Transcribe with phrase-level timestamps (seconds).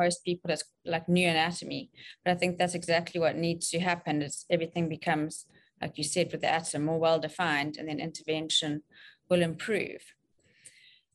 [0.00, 1.90] most people as like new anatomy.
[2.24, 5.46] But I think that's exactly what needs to happen is everything becomes,
[5.80, 8.82] like you said, with the atom more well defined and then intervention
[9.28, 10.02] will improve.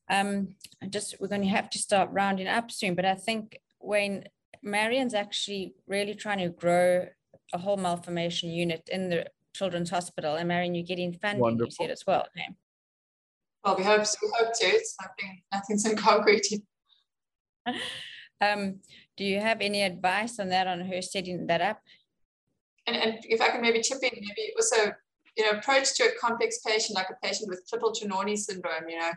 [0.09, 0.55] Um,
[0.89, 4.25] just we're going to have to start rounding up soon, but I think Wayne
[4.61, 7.07] Marion's actually really trying to grow
[7.53, 9.25] a whole malformation unit in the
[9.55, 10.35] Children's Hospital.
[10.35, 11.67] And Marion, you're getting funding, Wonderful.
[11.79, 12.25] you said as well.
[12.35, 12.49] Okay.
[13.63, 14.65] Well, we hope we hope to.
[14.67, 16.47] It's nothing, nothing's in concrete.
[18.41, 18.79] um,
[19.17, 21.81] do you have any advice on that, on her setting that up?
[22.87, 24.93] And, and if I can maybe chip in, maybe also,
[25.37, 29.11] you know, approach to a complex patient like a patient with Klippel-Trenaunay syndrome, you know,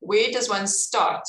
[0.00, 1.26] where does one start?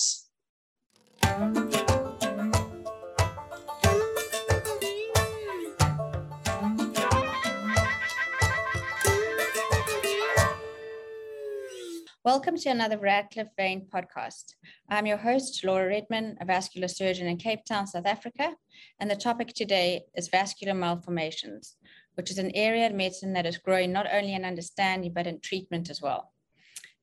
[12.25, 14.53] Welcome to another Radcliffe Vein podcast.
[14.87, 18.55] I'm your host, Laura Redman, a vascular surgeon in Cape Town, South Africa,
[19.01, 21.75] and the topic today is vascular malformations,
[22.13, 25.41] which is an area of medicine that is growing not only in understanding but in
[25.41, 26.31] treatment as well.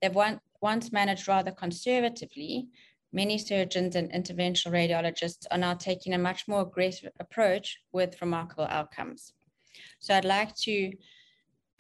[0.01, 0.17] They've
[0.63, 2.69] once managed rather conservatively.
[3.13, 8.69] Many surgeons and interventional radiologists are now taking a much more aggressive approach with remarkable
[8.71, 9.35] outcomes.
[9.99, 10.93] So I'd like to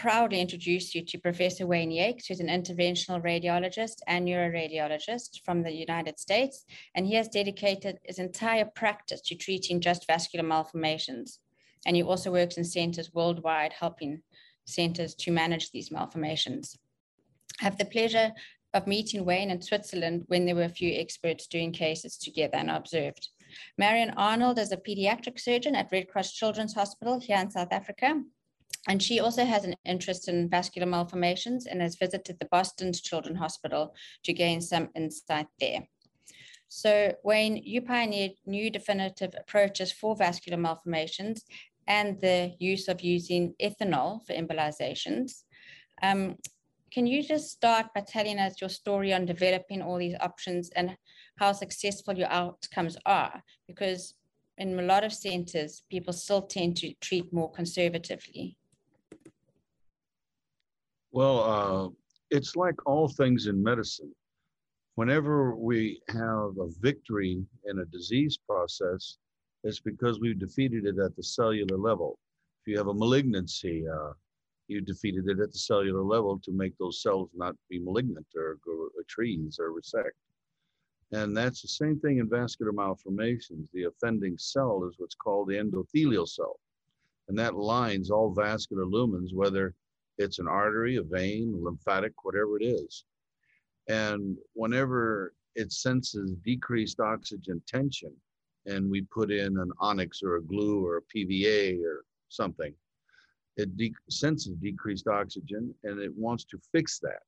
[0.00, 5.70] proudly introduce you to Professor Wayne Yakes, who's an interventional radiologist and neuroradiologist from the
[5.70, 11.40] United States, and he has dedicated his entire practice to treating just vascular malformations.
[11.84, 14.22] And he also works in centers worldwide, helping
[14.64, 16.78] centers to manage these malformations.
[17.60, 18.32] I have the pleasure
[18.72, 22.70] of meeting Wayne in Switzerland when there were a few experts doing cases together and
[22.70, 23.28] observed.
[23.76, 28.22] Marion Arnold is a pediatric surgeon at Red Cross Children's Hospital here in South Africa,
[28.88, 33.38] and she also has an interest in vascular malformations and has visited the Boston's Children's
[33.38, 35.86] Hospital to gain some insight there.
[36.68, 41.44] So, Wayne, you pioneered new definitive approaches for vascular malformations
[41.88, 45.42] and the use of using ethanol for embolizations.
[46.02, 46.36] Um,
[46.92, 50.96] can you just start by telling us your story on developing all these options and
[51.38, 53.42] how successful your outcomes are?
[53.66, 54.14] Because
[54.56, 58.56] in a lot of centers, people still tend to treat more conservatively.
[61.12, 61.88] Well, uh,
[62.30, 64.14] it's like all things in medicine.
[64.94, 69.18] Whenever we have a victory in a disease process,
[69.64, 72.18] it's because we've defeated it at the cellular level.
[72.62, 74.12] If you have a malignancy, uh,
[74.68, 78.58] you defeated it at the cellular level to make those cells not be malignant or
[78.64, 80.14] go trees or resect.
[81.12, 83.68] And that's the same thing in vascular malformations.
[83.72, 86.60] The offending cell is what's called the endothelial cell.
[87.28, 89.74] And that lines all vascular lumens, whether
[90.20, 93.04] it's an artery, a vein, lymphatic, whatever it is.
[93.88, 98.12] And whenever it senses decreased oxygen tension,
[98.66, 102.74] and we put in an onyx or a glue or a PVA or something,
[103.56, 107.22] it de- senses decreased oxygen and it wants to fix that.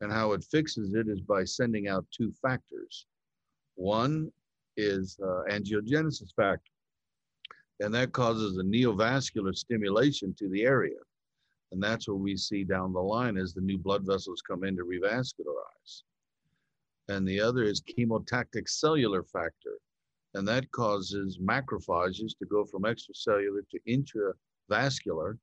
[0.00, 3.06] And how it fixes it is by sending out two factors.
[3.76, 4.30] One
[4.76, 6.70] is uh, angiogenesis factor,
[7.80, 10.98] and that causes a neovascular stimulation to the area.
[11.74, 14.76] And that's what we see down the line as the new blood vessels come in
[14.76, 16.04] to revascularize.
[17.08, 19.80] And the other is chemotactic cellular factor.
[20.34, 24.38] And that causes macrophages to go from extracellular to
[24.70, 25.36] intravascular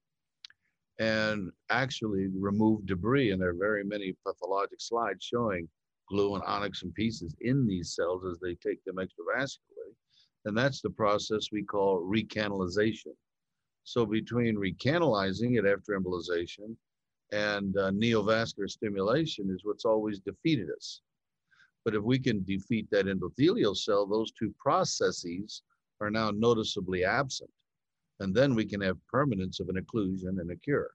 [1.00, 3.32] and actually remove debris.
[3.32, 5.68] And there are very many pathologic slides showing
[6.08, 9.96] glue and onyx and pieces in these cells as they take them extravascularly.
[10.46, 13.16] And that's the process we call recanalization.
[13.84, 16.76] So between recanalizing it after embolization
[17.32, 21.02] and uh, neovascular stimulation is what's always defeated us.
[21.84, 25.64] But if we can defeat that endothelial cell, those two processes
[26.00, 27.50] are now noticeably absent.
[28.20, 30.92] And then we can have permanence of an occlusion and a cure.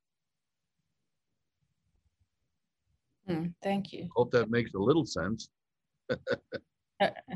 [3.29, 4.09] Mm, thank you.
[4.15, 5.49] Hope that makes a little sense.
[6.11, 6.17] uh,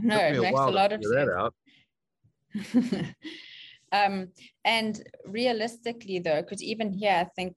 [0.00, 1.30] no, it makes a lot of sense.
[3.92, 4.28] Um,
[4.64, 7.56] and realistically, though, because even here, I think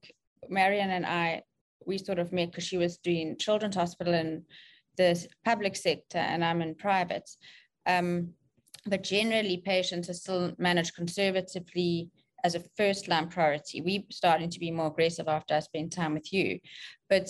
[0.49, 1.43] Marion and I,
[1.85, 4.43] we sort of met because she was doing children's hospital in
[4.97, 7.29] the public sector and I'm in private.
[7.85, 8.33] Um,
[8.85, 12.09] but generally, patients are still managed conservatively
[12.43, 13.81] as a first line priority.
[13.81, 16.59] We're starting to be more aggressive after I spend time with you.
[17.09, 17.29] But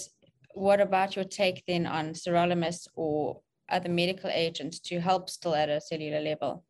[0.54, 5.70] what about your take then on sirolimus or other medical agents to help still at
[5.70, 6.64] a cellular level?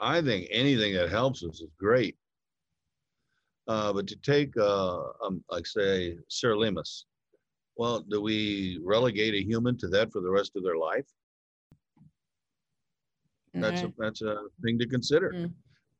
[0.00, 2.16] I think anything that helps us is great.
[3.68, 7.04] Uh, but to take, uh, um, like say, sirolimus,
[7.76, 11.06] well, do we relegate a human to that for the rest of their life?
[13.54, 15.32] That's a, that's a thing to consider.
[15.32, 15.52] Mm.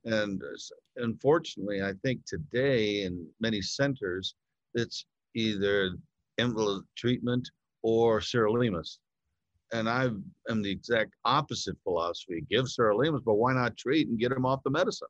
[0.05, 4.35] And uh, unfortunately, I think today in many centers,
[4.75, 5.97] it's either
[6.39, 7.49] embolus treatment
[7.83, 8.99] or sirolimus.
[9.73, 10.09] And I
[10.49, 12.45] am the exact opposite philosophy.
[12.49, 15.09] Give sirolimus, but why not treat and get them off the medicine?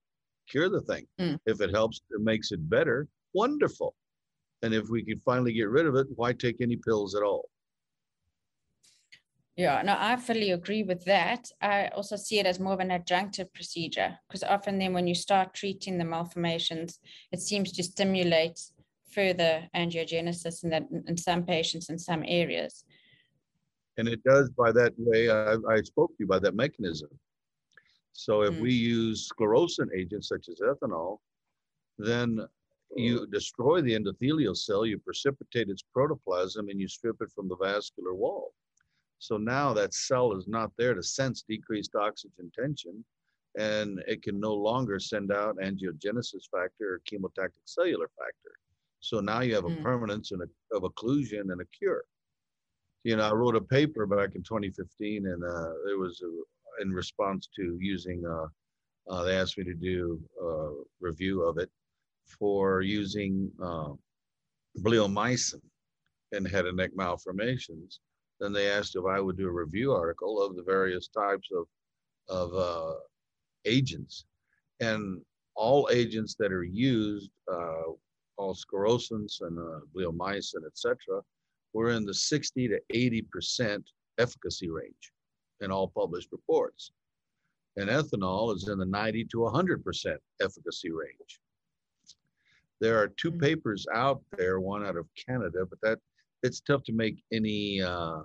[0.49, 1.07] Cure the thing.
[1.21, 1.39] Mm.
[1.47, 3.95] If it helps, it makes it better, wonderful.
[4.63, 7.49] And if we can finally get rid of it, why take any pills at all?
[9.57, 11.51] Yeah, no, I fully agree with that.
[11.63, 15.15] I also see it as more of an adjunctive procedure because often then when you
[15.15, 16.99] start treating the malformations,
[17.33, 18.61] it seems to stimulate
[19.11, 22.85] further angiogenesis in that in some patients in some areas.
[23.99, 27.09] And it does by that way, I, I spoke to you by that mechanism.
[28.13, 28.61] So if Mm.
[28.61, 31.19] we use sclerosing agents such as ethanol,
[31.99, 32.47] then
[32.95, 37.57] you destroy the endothelial cell, you precipitate its protoplasm, and you strip it from the
[37.57, 38.55] vascular wall.
[39.19, 43.05] So now that cell is not there to sense decreased oxygen tension,
[43.59, 48.53] and it can no longer send out angiogenesis factor or chemotactic cellular factor.
[49.01, 49.83] So now you have a Mm.
[49.83, 52.05] permanence and a, of occlusion and a cure.
[53.07, 56.91] You know, I wrote a paper back in 2015, and uh, it was uh, in
[56.91, 58.27] response to using.
[58.27, 58.47] Uh,
[59.09, 60.71] uh, they asked me to do a
[61.01, 61.71] review of it
[62.27, 63.91] for using uh,
[64.81, 65.61] bleomycin
[66.33, 68.01] in head and neck malformations.
[68.41, 71.67] Then they asked if I would do a review article of the various types of
[72.29, 72.95] of uh,
[73.67, 74.25] agents,
[74.81, 75.21] and
[75.55, 77.93] all agents that are used, uh,
[78.37, 81.23] all sclerosants and uh, bleomycin, etc.,
[81.77, 83.85] were in the 60 to 80 percent
[84.19, 85.13] efficacy range
[85.61, 86.91] in all published reports.
[87.77, 91.41] And ethanol is in the 90 to 100 percent efficacy range.
[92.81, 93.41] There are two Mm.
[93.41, 95.99] papers out there, one out of Canada, but that
[96.43, 98.23] it's tough to make any uh,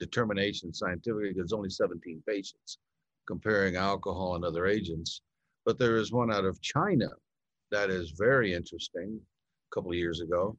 [0.00, 2.78] determination scientifically because only 17 patients
[3.26, 5.22] comparing alcohol and other agents.
[5.66, 7.08] But there is one out of China
[7.72, 10.56] that is very interesting a couple of years ago.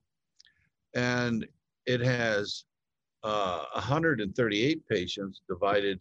[0.96, 1.48] And
[1.88, 2.66] it has
[3.24, 6.00] uh, 138 patients divided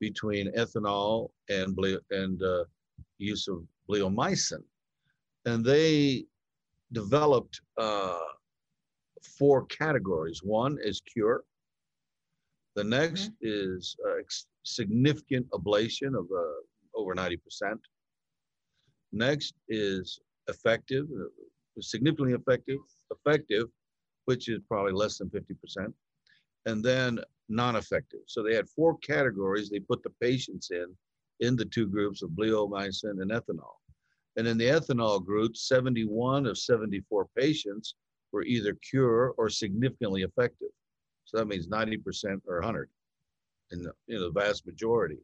[0.00, 2.64] between ethanol and, ble- and uh,
[3.18, 4.62] use of bleomycin.
[5.44, 6.24] And they
[6.92, 8.18] developed uh,
[9.38, 10.40] four categories.
[10.42, 11.44] One is cure.
[12.74, 17.38] The next is uh, ex- significant ablation of uh, over 90%.
[19.12, 20.18] Next is
[20.48, 21.28] effective, uh,
[21.80, 22.78] significantly effective,
[23.10, 23.66] effective,
[24.26, 25.92] which is probably less than 50%.
[26.66, 28.20] And then non-effective.
[28.26, 30.86] So they had four categories they put the patients in,
[31.40, 33.74] in the two groups of bleomycin and ethanol.
[34.36, 37.94] And in the ethanol group, 71 of 74 patients
[38.32, 40.68] were either cure or significantly effective.
[41.24, 42.90] So that means 90% or 100
[43.70, 45.18] in the, you know, the vast majority.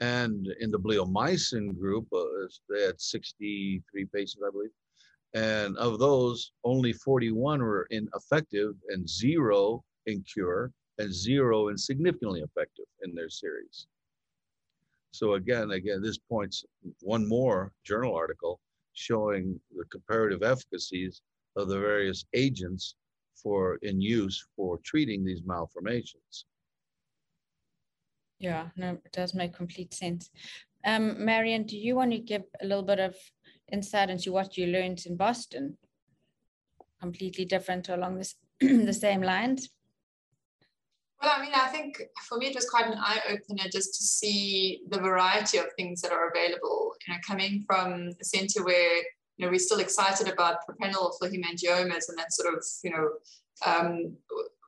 [0.00, 2.24] And in the bleomycin group, uh,
[2.70, 4.70] they had 63 patients, I believe.
[5.34, 12.40] And of those, only 41 were ineffective and zero in cure and zero in significantly
[12.40, 13.86] effective in their series.
[15.10, 16.64] So again, again, this points
[17.00, 18.60] one more journal article
[18.94, 21.22] showing the comparative efficacies
[21.56, 22.94] of the various agents
[23.34, 26.46] for in use for treating these malformations.
[28.38, 30.30] Yeah, no, it does make complete sense.
[30.84, 33.16] Um, Marion, do you want to give a little bit of
[33.72, 35.76] insight into what you learned in Boston?
[37.00, 39.68] Completely different along this the same lines.
[41.22, 44.04] Well, I mean, I think for me it was quite an eye opener just to
[44.04, 46.94] see the variety of things that are available.
[47.06, 48.96] You know, coming from a center where
[49.36, 53.08] you know we're still excited about propranolol for hemangiomas and that sort of you know
[53.66, 54.16] um,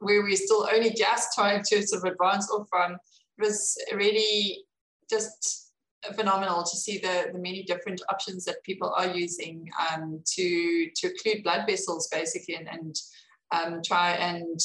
[0.00, 2.92] where we're still only just trying to sort of advance off from.
[2.92, 4.64] It was really
[5.08, 5.69] just
[6.14, 11.08] phenomenal to see the, the many different options that people are using um, to to
[11.08, 12.96] occlude blood vessels basically and, and
[13.52, 14.58] um, try and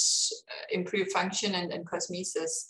[0.72, 2.70] improve function and, and cosmesis.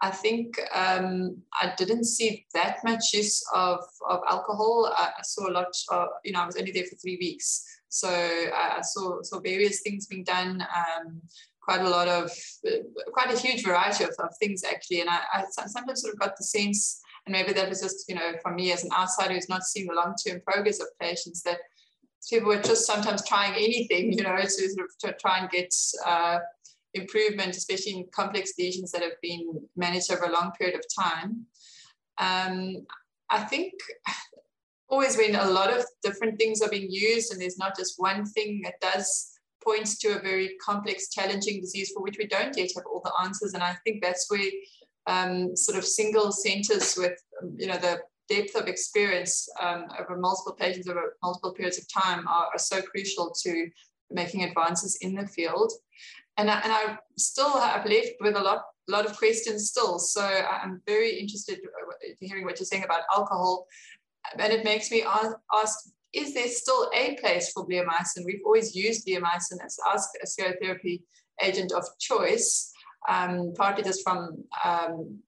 [0.00, 4.92] I think um, I didn't see that much use of, of alcohol.
[4.96, 7.64] I, I saw a lot, of, you know, I was only there for three weeks.
[7.88, 11.20] So I, I saw, saw various things being done, um,
[11.60, 12.30] quite a lot of,
[13.12, 15.00] quite a huge variety of, of things actually.
[15.00, 18.14] And I, I sometimes sort of got the sense, and maybe that was just, you
[18.14, 21.58] know, from me as an outsider who's not seeing the long-term progress of patients that
[22.28, 25.74] people were just sometimes trying anything, you know, to sort of to try and get
[26.06, 26.38] uh,
[26.94, 31.44] improvement, especially in complex lesions that have been managed over a long period of time.
[32.16, 32.86] Um,
[33.30, 33.74] I think
[34.88, 38.24] always when a lot of different things are being used and there's not just one
[38.24, 42.70] thing that does points to a very complex, challenging disease for which we don't yet
[42.74, 43.52] have all the answers.
[43.52, 44.50] And I think that's where
[45.08, 47.18] um, sort of single centers with,
[47.56, 47.98] you know, the
[48.28, 52.82] depth of experience um, over multiple patients over multiple periods of time are, are, so
[52.82, 53.70] crucial to
[54.10, 55.72] making advances in the field.
[56.36, 59.98] And I, and I still have left with a lot, lot of questions still.
[59.98, 63.66] So I'm very interested in hearing what you're saying about alcohol.
[64.38, 68.24] And it makes me ask, is there still a place for bleomycin?
[68.24, 71.00] We've always used bleomycin as our sclerotherapy
[71.42, 72.72] agent of choice,
[73.08, 75.18] um, partly just from um,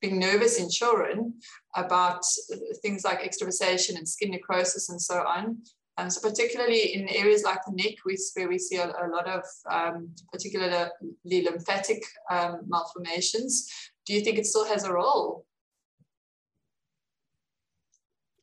[0.00, 1.34] being nervous in children
[1.76, 2.22] about
[2.82, 5.58] things like extravasation and skin necrosis and so on.
[5.98, 9.42] Um, so particularly in areas like the neck, where we see a, a lot of
[9.68, 10.90] um, particularly
[11.26, 13.68] lymphatic um, malformations,
[14.06, 15.44] do you think it still has a role?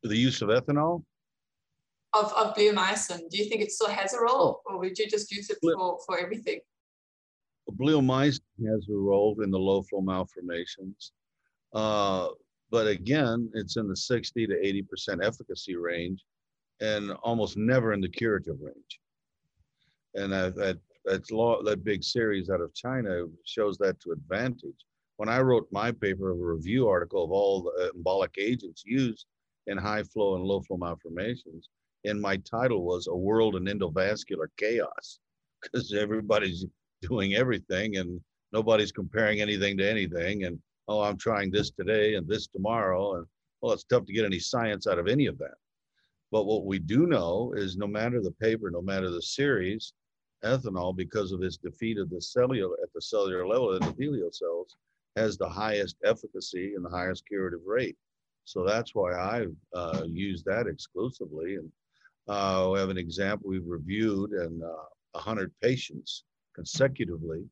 [0.04, 1.04] The use of ethanol?
[2.14, 5.32] Of, of bleomycin, do you think it still has a role or would you just
[5.32, 6.60] use it for, for everything?
[7.72, 11.12] Bleomycin has a role in the low flow malformations.
[11.74, 12.30] Uh,
[12.72, 16.24] but again, it's in the 60 to 80% efficacy range
[16.82, 19.00] and almost never in the curative range.
[20.14, 24.86] And that, that, that's law, that big series out of China shows that to advantage.
[25.18, 29.26] When I wrote my paper a review article of all the embolic agents used
[29.68, 31.70] in high flow and low flow malformations,
[32.06, 35.20] and my title was A World in Endovascular Chaos,
[35.62, 36.66] because everybody's
[37.08, 38.22] doing everything and
[38.52, 40.46] nobody's comparing anything to anything.
[40.46, 43.16] And oh, I'm trying this today and this tomorrow.
[43.16, 43.26] And
[43.62, 45.56] well, it's tough to get any science out of any of that.
[46.32, 49.94] But what we do know is no matter the paper, no matter the series,
[50.44, 54.76] ethanol, because of its defeat of the cellular at the cellular level, the endothelial cells,
[55.16, 57.96] has the highest efficacy and the highest curative rate.
[58.44, 61.56] So that's why I uh, use that exclusively.
[61.56, 61.72] And
[62.28, 66.24] uh, we have an example we've reviewed in uh, 100 patients
[66.56, 67.44] consecutively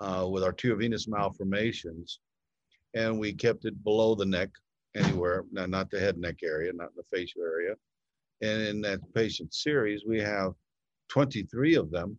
[0.00, 2.20] uh, with arteriovenous malformations
[2.94, 4.50] and we kept it below the neck
[4.94, 7.74] anywhere, no, not the head neck area, not in the facial area.
[8.42, 10.52] And in that patient series, we have
[11.08, 12.16] 23 of them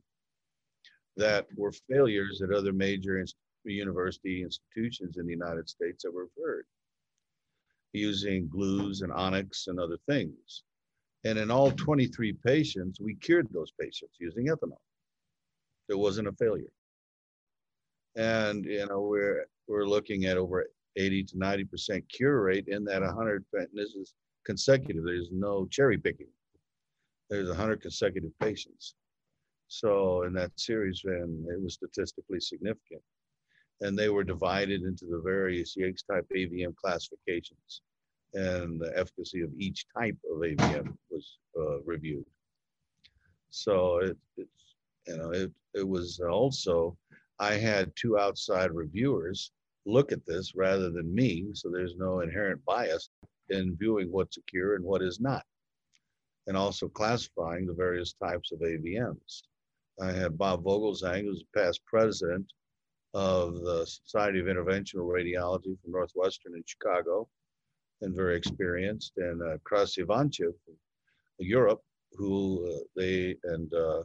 [1.15, 6.27] that were failures at other major inst- university institutions in the United States that were
[6.37, 6.65] referred
[7.93, 10.63] using glues and onyx and other things.
[11.25, 14.77] And in all 23 patients, we cured those patients using ethanol.
[15.87, 16.71] There wasn't a failure.
[18.15, 20.65] And you know, we're we're looking at over
[20.95, 23.45] 80 to 90% cure rate in that 100.
[23.73, 24.13] This is
[24.45, 25.03] consecutive.
[25.03, 26.27] There's no cherry picking.
[27.29, 28.95] There's 100 consecutive patients.
[29.67, 33.01] So in that series, and it was statistically significant.
[33.81, 37.81] And they were divided into the various Yakes type AVM classifications.
[38.33, 42.25] And the efficacy of each type of AVM was uh, reviewed.
[43.49, 44.66] So it, it's,
[45.07, 46.97] you know, it, it was also,
[47.39, 49.51] I had two outside reviewers
[49.85, 51.47] look at this rather than me.
[51.53, 53.09] So there's no inherent bias
[53.49, 55.43] in viewing what's secure and what is not.
[56.47, 59.43] And also classifying the various types of AVMs.
[59.99, 62.45] I had Bob Vogelzang, who's a past president
[63.13, 67.27] of the Society of Interventional Radiology from Northwestern in Chicago,
[68.01, 70.53] and very experienced, and uh, Ivancev,
[71.39, 71.81] Europe,
[72.13, 74.03] who uh, they and uh,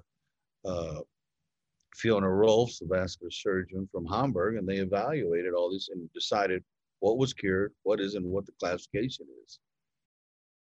[0.64, 1.00] uh
[1.95, 6.64] Fiona Rohlffs, the vascular surgeon from Hamburg, and they evaluated all this and decided
[7.00, 9.59] what was cured, what isn't, what the classification is.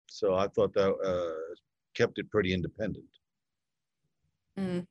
[0.08, 1.56] So I thought that uh,
[1.96, 3.06] kept it pretty independent.
[4.60, 4.86] Mm.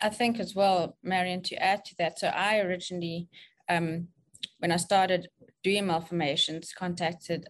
[0.00, 2.18] I think as well, Marion, to add to that.
[2.18, 3.28] So I originally,
[3.68, 4.08] um,
[4.58, 5.28] when I started
[5.62, 7.46] doing malformations, contacted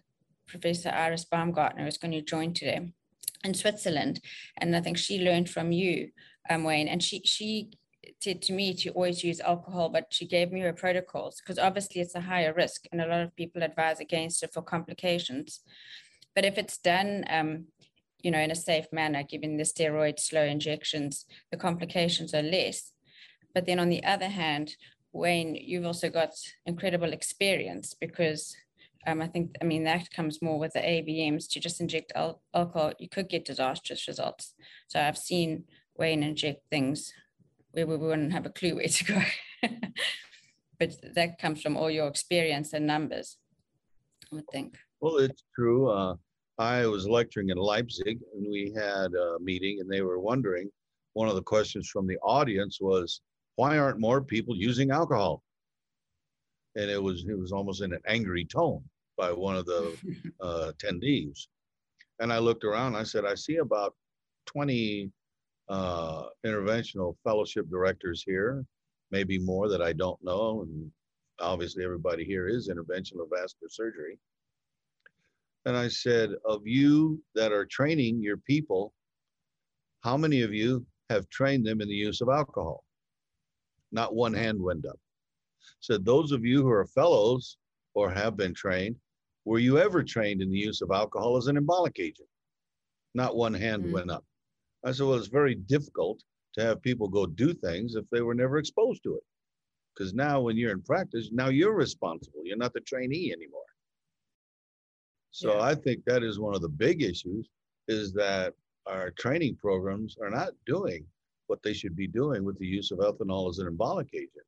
[0.47, 2.91] Professor Iris Baumgartner, who's going to join today
[3.45, 4.19] in Switzerland,
[4.57, 6.09] and I think she learned from you,
[6.49, 7.71] um, Wayne, and she she
[8.19, 12.01] said to me to always use alcohol, but she gave me her protocols because obviously
[12.01, 15.61] it's a higher risk and a lot of people advise against it for complications.
[16.35, 17.65] But if it's done, um,
[18.21, 22.91] you know, in a safe manner, given the steroid slow injections, the complications are less.
[23.53, 24.75] But then on the other hand,
[25.13, 26.31] Wayne, you've also got
[26.65, 28.55] incredible experience because
[29.07, 32.41] um, I think, I mean, that comes more with the AVMs to just inject al-
[32.53, 34.53] alcohol, you could get disastrous results.
[34.87, 35.65] So I've seen
[35.97, 37.13] Wayne inject things
[37.71, 39.21] where we wouldn't have a clue where to go.
[40.79, 43.37] but that comes from all your experience and numbers,
[44.31, 44.77] I would think.
[45.01, 45.91] Well, it's true.
[45.91, 46.15] Uh,
[46.57, 50.69] I was lecturing in Leipzig and we had a meeting and they were wondering,
[51.13, 53.21] one of the questions from the audience was,
[53.55, 55.43] why aren't more people using alcohol?
[56.75, 58.83] And it was, it was almost in an angry tone
[59.17, 59.95] by one of the
[60.41, 61.47] uh, attendees.
[62.19, 63.93] And I looked around, I said, I see about
[64.45, 65.11] 20
[65.69, 68.65] uh, interventional fellowship directors here,
[69.11, 70.91] maybe more that I don't know, and
[71.39, 74.17] obviously everybody here is interventional vascular surgery.
[75.65, 78.93] And I said, of you that are training your people,
[80.01, 82.83] how many of you have trained them in the use of alcohol?
[83.91, 84.99] Not one hand went up.
[85.79, 87.57] Said, those of you who are fellows
[87.95, 88.95] or have been trained,
[89.45, 92.27] were you ever trained in the use of alcohol as an embolic agent?
[93.13, 93.93] Not one hand mm-hmm.
[93.93, 94.25] went up.
[94.83, 96.21] I said, well, it's very difficult
[96.55, 99.23] to have people go do things if they were never exposed to it.
[99.95, 102.41] Because now, when you're in practice, now you're responsible.
[102.43, 103.61] You're not the trainee anymore.
[105.31, 105.63] So yeah.
[105.63, 107.47] I think that is one of the big issues
[107.87, 108.53] is that
[108.85, 111.05] our training programs are not doing
[111.47, 114.45] what they should be doing with the use of ethanol as an embolic agent.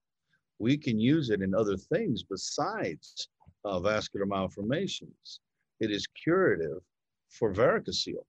[0.59, 3.29] We can use it in other things besides
[3.67, 5.41] uh, vascular malformations.
[5.79, 6.81] It is curative
[7.29, 8.25] for varicocele.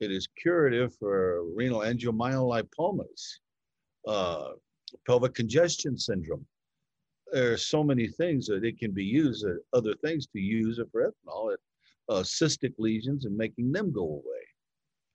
[0.00, 3.38] It is curative for renal angiomyolipomas,
[4.06, 4.50] uh,
[5.06, 6.46] pelvic congestion syndrome.
[7.32, 10.78] There are so many things that it can be used, uh, other things to use
[10.78, 11.56] it for ethanol,
[12.08, 14.44] uh, cystic lesions and making them go away.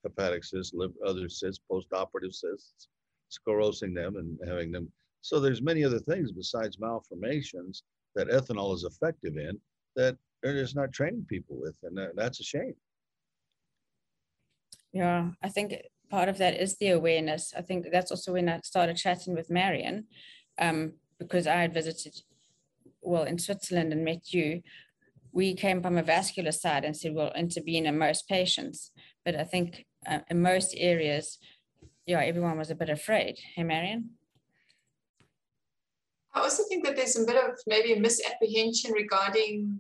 [0.03, 2.87] Hepatic cysts, liver, other cysts, postoperative cysts,
[3.29, 4.91] sclerosing them and having them.
[5.21, 7.83] So there's many other things besides malformations
[8.17, 9.59] that ethanol is effective in
[9.95, 12.75] that they're just not training people with, and that's a shame.
[14.91, 15.75] Yeah, I think
[16.09, 17.53] part of that is the awareness.
[17.55, 20.05] I think that's also when I started chatting with Marion,
[20.59, 22.15] um, because I had visited,
[23.01, 24.61] well, in Switzerland and met you.
[25.31, 28.91] We came from a vascular side and said we'll intervene in most patients,
[29.23, 31.37] but I think uh, in most areas,
[32.05, 33.37] yeah, everyone was a bit afraid.
[33.55, 34.16] Hey, Marion?
[36.33, 39.79] I also think that there's a bit of maybe a misapprehension regarding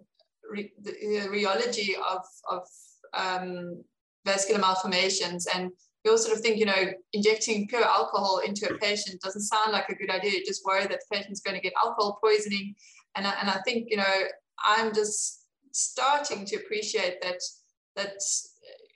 [0.49, 2.67] re- the, the rheology of, of
[3.13, 3.83] um,
[4.25, 5.47] vascular malformations.
[5.47, 5.71] And
[6.03, 9.71] we all sort of think, you know, injecting pure alcohol into a patient doesn't sound
[9.71, 10.31] like a good idea.
[10.31, 12.75] You just worry that the patient's going to get alcohol poisoning.
[13.15, 14.23] And I, and I think, you know,
[14.63, 17.41] I'm just starting to appreciate that,
[17.95, 18.21] that,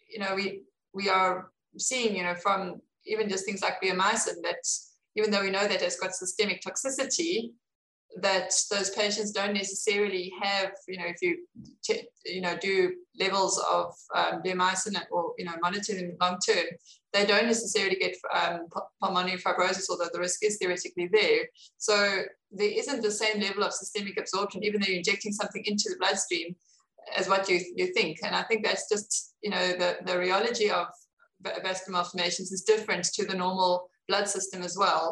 [0.09, 4.63] you know, we, we are seeing, you know, from even just things like bleomycin that
[5.15, 7.51] even though we know that it's got systemic toxicity,
[8.17, 11.37] that those patients don't necessarily have, you know, if you,
[12.25, 16.65] you know, do levels of um, bleomycin or, you know, monitoring long term,
[17.13, 18.67] they don't necessarily get um,
[19.01, 21.43] pulmonary fibrosis, although the risk is theoretically there.
[21.77, 25.89] So there isn't the same level of systemic absorption, even though you're injecting something into
[25.89, 26.55] the bloodstream
[27.15, 28.19] as what you, you think.
[28.23, 30.87] And I think that's just, you know, the, the rheology of
[31.63, 35.05] vascular malformations is different to the normal blood system as well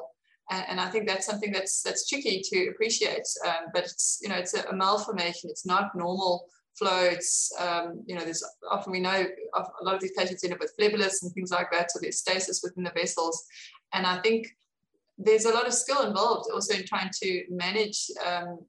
[0.50, 3.28] and, and, I think that's something that's that's tricky to appreciate.
[3.46, 5.50] Um, but it's you know it's a, a, malformation.
[5.50, 6.46] It's not normal
[6.78, 7.04] flow.
[7.04, 10.60] It's um, you know there's often we know a lot of these patients end up
[10.60, 11.92] with phleboliths and things like that.
[11.92, 13.46] So there's stasis within the vessels,
[13.94, 14.48] and I think
[15.18, 18.60] there's a lot of skill involved also in trying to manage um,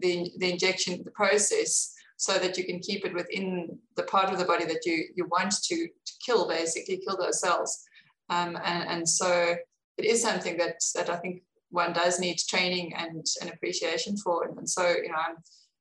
[0.00, 4.38] the the injection the process so that you can keep it within the part of
[4.38, 7.84] the body that you you want to, to kill basically kill those cells
[8.30, 9.56] um, and, and so
[9.98, 14.44] it is something that that I think one does need training and an appreciation for.
[14.44, 15.36] And, so, you know, I'm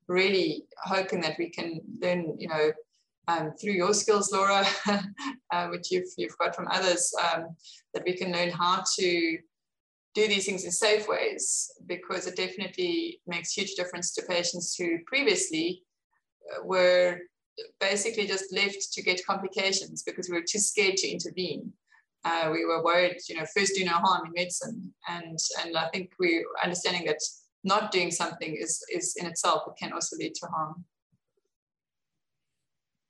[0.08, 2.72] really hoping that we can learn, you know,
[3.28, 4.66] um, through your skills, Laura,
[5.52, 7.56] uh, which you've, you've got from others, um,
[7.94, 9.38] that we can learn how to
[10.14, 14.98] do these things in safe ways because it definitely makes huge difference to patients who
[15.06, 15.84] previously
[16.54, 17.20] uh, were
[17.80, 21.72] basically just left to get complications because we were too scared to intervene
[22.24, 24.94] uh, we were worried, you know, first do no harm in medicine.
[25.08, 27.20] And, and I think we understanding that
[27.64, 30.86] not doing something is, is in itself, it can also lead to harm.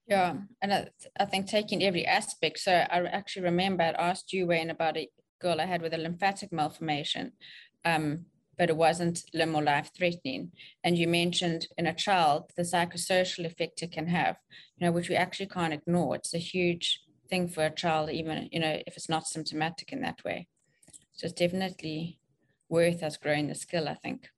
[0.07, 0.87] Yeah, and I,
[1.19, 2.59] I think taking every aspect.
[2.59, 5.09] So I actually remember I asked you, Wayne, about a
[5.41, 7.31] girl I had with a lymphatic malformation,
[7.85, 8.25] um,
[8.57, 10.51] but it wasn't limb or life threatening.
[10.83, 14.37] And you mentioned in a child the psychosocial effect it can have,
[14.77, 16.15] you know, which we actually can't ignore.
[16.15, 20.01] It's a huge thing for a child, even you know if it's not symptomatic in
[20.01, 20.47] that way.
[21.13, 22.19] So it's definitely
[22.69, 24.29] worth us growing the skill, I think.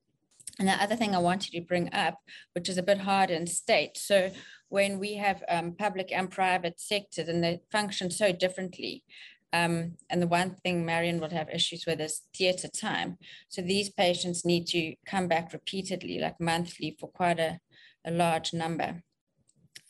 [0.59, 2.19] And the other thing I wanted to bring up,
[2.53, 3.97] which is a bit hard in state.
[3.97, 4.31] So
[4.69, 9.03] when we have um, public and private sectors and they function so differently,
[9.51, 13.17] um, and the one thing Marion will have issues with is theatre time.
[13.49, 17.59] So these patients need to come back repeatedly, like monthly, for quite a,
[18.05, 19.03] a large number.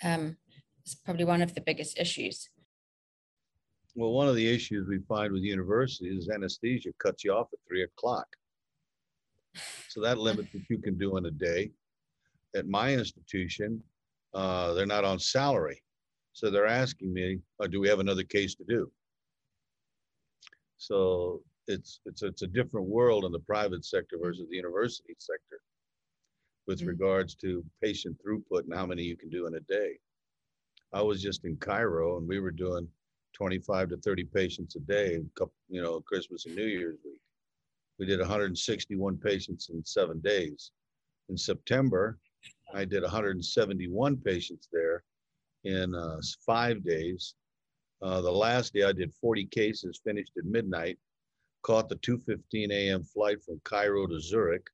[0.03, 0.37] Um,
[0.85, 2.49] it's probably one of the biggest issues.
[3.95, 7.59] Well, one of the issues we find with universities is anesthesia cuts you off at
[7.67, 8.27] three o'clock.
[9.87, 11.71] So that limits what you can do in a day.
[12.55, 13.83] At my institution,
[14.33, 15.83] uh, they're not on salary.
[16.33, 18.91] So they're asking me, oh, do we have another case to do?
[20.77, 25.59] So it's, it's, it's a different world in the private sector versus the university sector.
[26.65, 26.87] with Mm.
[26.87, 29.99] regards to patient throughput and how many you can do in a day.
[30.93, 32.87] I was just in Cairo and we were doing
[33.33, 35.19] 25 to 30 patients a day,
[35.69, 37.19] you know, Christmas and New Year's week.
[37.99, 40.71] We did 161 patients in seven days.
[41.29, 42.19] In September,
[42.73, 45.03] I did 171 patients there
[45.63, 47.35] in uh, five days.
[48.01, 50.97] Uh, the last day I did 40 cases, finished at midnight,
[51.61, 53.03] caught the 2:15 a.m.
[53.03, 54.67] flight from Cairo to Zurich.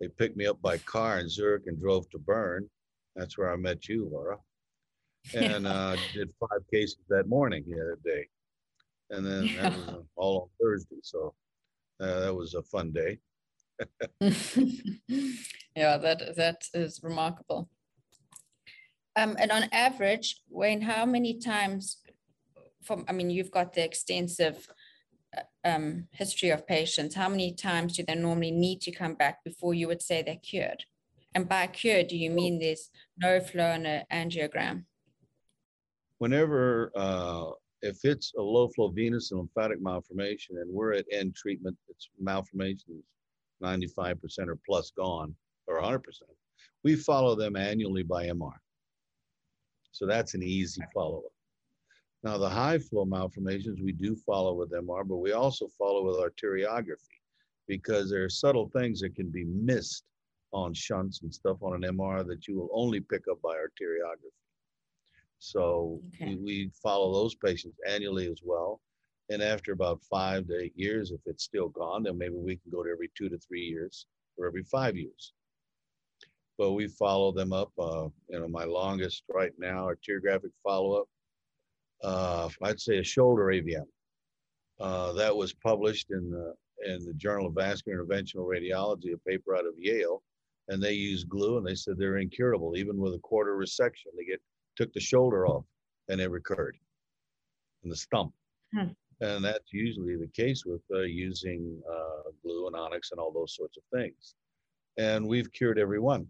[0.00, 2.68] They picked me up by car in Zurich and drove to Bern.
[3.14, 4.38] That's where I met you, Laura.
[5.34, 8.28] And uh, did five cases that morning, yeah, that day.
[9.10, 10.96] And then that was uh, all on Thursday.
[11.02, 11.32] So
[12.00, 13.18] uh, that was a fun day.
[15.76, 17.70] yeah, that that is remarkable.
[19.16, 21.98] Um, and on average, Wayne, how many times
[22.82, 24.68] from, I mean, you've got the extensive
[25.36, 27.14] uh, um, history of patients.
[27.14, 30.36] How many times do they normally need to come back before you would say they're
[30.36, 30.84] cured?
[31.34, 34.84] And by cured, do you mean there's no flow in an angiogram?
[36.22, 41.34] Whenever, uh, if it's a low flow venous and lymphatic malformation and we're at end
[41.34, 43.04] treatment, it's malformation is
[43.60, 45.34] 95% or plus gone
[45.66, 46.00] or 100%,
[46.84, 48.52] we follow them annually by MR.
[49.90, 51.32] So that's an easy follow-up.
[52.22, 56.18] Now, the high flow malformations, we do follow with MR, but we also follow with
[56.18, 57.18] arteriography
[57.66, 60.04] because there are subtle things that can be missed
[60.52, 64.41] on shunts and stuff on an MR that you will only pick up by arteriography.
[65.42, 66.36] So Okay.
[66.36, 68.80] we, we follow those patients annually as well.
[69.28, 72.70] And after about five to eight years, if it's still gone, then maybe we can
[72.70, 75.32] go to every two to three years or every five years.
[76.58, 77.72] But we follow them up.
[77.76, 81.08] Uh, you know, my longest right now, arteriographic follow-up,
[82.04, 83.86] uh, I'd say a shoulder AVM.
[84.78, 86.54] Uh, that was published in the
[86.86, 90.22] in the Journal of Vascular Interventional Radiology, a paper out of Yale,
[90.68, 94.10] and they used glue and they said they're incurable, even with a quarter resection.
[94.16, 94.40] They get
[94.82, 95.64] took the shoulder off
[96.08, 96.76] and it recurred
[97.84, 98.32] in the stump.
[98.74, 98.88] Hmm.
[99.20, 103.54] And that's usually the case with uh, using uh, glue and onyx and all those
[103.54, 104.34] sorts of things.
[104.98, 106.26] And we've cured every one.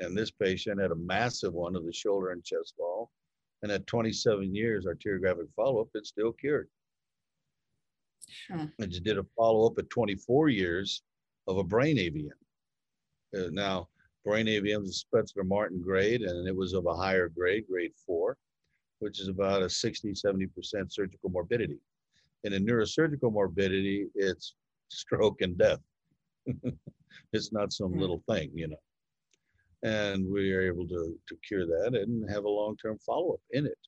[0.00, 3.10] And this patient had a massive one of the shoulder and chest wall.
[3.62, 6.68] And at 27 years arteriographic follow-up, it's still cured.
[8.28, 8.68] Sure.
[8.80, 11.02] I just did a follow-up at 24 years
[11.46, 12.30] of a brain AVM.
[13.36, 13.88] Uh, now,
[14.24, 17.92] brain AVM is a Spetzler Martin grade, and it was of a higher grade, grade
[18.06, 18.36] four,
[19.00, 20.48] which is about a 60, 70%
[20.92, 21.78] surgical morbidity.
[22.44, 24.54] And in neurosurgical morbidity, it's
[24.88, 25.80] stroke and death.
[27.32, 28.00] it's not some Hmm.
[28.00, 28.80] little thing, you know.
[29.82, 33.78] And we are able to, to cure that and have a long-term follow-up in it.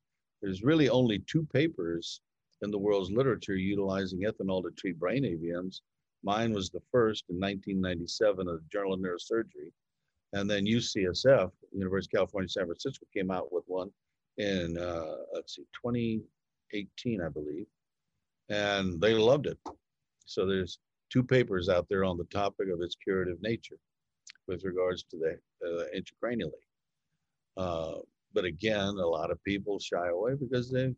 [0.42, 2.20] There's really only two papers
[2.62, 5.80] in the world's literature utilizing ethanol to treat brain AVMs.
[6.24, 9.70] Mine was the first in 1997 of the Journal of Neurosurgery.
[10.34, 13.90] And then UCSF, University of California, San Francisco, came out with one
[14.36, 17.66] in, uh, let's see, 2018, I believe.
[18.48, 19.58] And they loved it.
[20.26, 23.78] So there's two papers out there on the topic of its curative nature
[24.48, 26.50] with regards to the uh, intracranially.
[27.56, 28.00] Uh,
[28.32, 30.92] but again, a lot of people shy away because they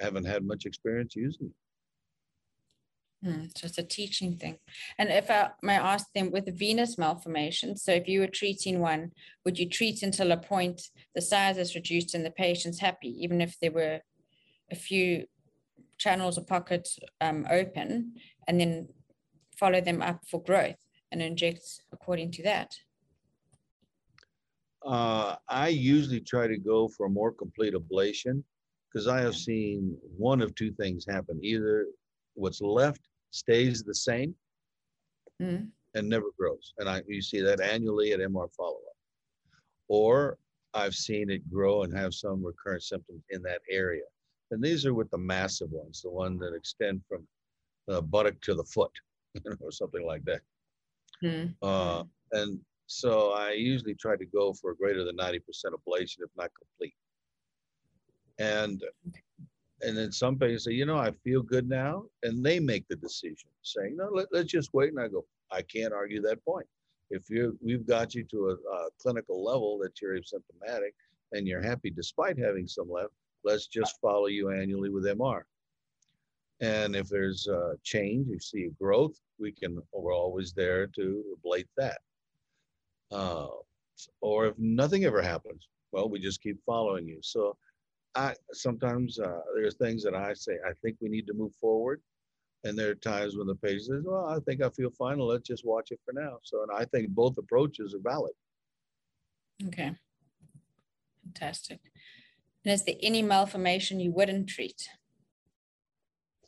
[0.00, 1.63] haven't had much experience using it.
[3.24, 4.58] Hmm, so it's a teaching thing.
[4.98, 8.80] And if I may ask them with the venous malformation, so if you were treating
[8.80, 9.12] one,
[9.46, 10.82] would you treat until a point
[11.14, 14.00] the size is reduced and the patient's happy, even if there were
[14.70, 15.24] a few
[15.96, 18.12] channels or pockets um, open,
[18.46, 18.88] and then
[19.56, 20.76] follow them up for growth
[21.10, 22.76] and inject according to that?
[24.84, 28.42] Uh, I usually try to go for a more complete ablation
[28.92, 31.40] because I have seen one of two things happen.
[31.42, 31.86] Either
[32.34, 33.00] what's left
[33.34, 34.34] stays the same
[35.42, 35.68] Mm.
[35.94, 36.72] and never grows.
[36.78, 38.96] And I you see that annually at MR follow-up.
[39.88, 40.38] Or
[40.74, 44.04] I've seen it grow and have some recurrent symptoms in that area.
[44.52, 47.26] And these are with the massive ones, the one that extend from
[47.88, 48.92] the buttock to the foot,
[49.60, 50.42] or something like that.
[51.22, 51.54] Mm.
[51.60, 55.40] Uh, and so I usually try to go for a greater than 90%
[55.78, 56.94] ablation, if not complete.
[58.38, 58.84] And
[59.84, 62.04] and then some patients say, you know, I feel good now.
[62.22, 64.90] And they make the decision saying, no, let, let's just wait.
[64.90, 66.66] And I go, I can't argue that point.
[67.10, 70.94] If you we've got you to a, a clinical level that you're asymptomatic
[71.32, 73.12] and you're happy despite having some left,
[73.44, 75.42] let's just follow you annually with MR.
[76.60, 81.22] And if there's a change, you see a growth, we can, we're always there to
[81.44, 81.98] ablate that.
[83.12, 83.48] Uh,
[84.22, 87.18] or if nothing ever happens, well, we just keep following you.
[87.22, 87.56] So
[88.14, 92.00] I sometimes uh, there's things that I say, I think we need to move forward.
[92.64, 95.18] And there are times when the patient says, well, I think I feel fine.
[95.18, 96.38] Let's just watch it for now.
[96.42, 98.32] So, and I think both approaches are valid.
[99.66, 99.92] Okay.
[101.22, 101.80] Fantastic.
[102.64, 104.88] And is there any malformation you wouldn't treat?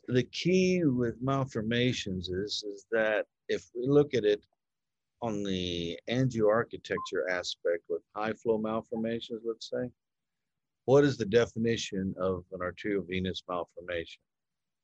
[0.07, 4.41] The key with malformations is, is that if we look at it
[5.21, 9.89] on the angioarchitecture aspect with high flow malformations, let's say,
[10.87, 14.21] what is the definition of an arteriovenous malformation?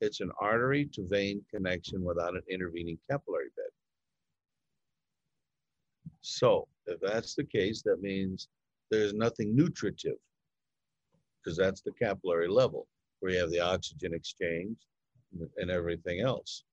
[0.01, 3.71] It's an artery to vein connection without an intervening capillary bed.
[6.19, 8.49] So if that's the case, that means
[8.91, 10.17] there's nothing nutritive
[11.41, 12.85] because that's the capillary level
[13.21, 14.75] where you have the oxygen exchange
[15.55, 16.65] and everything else.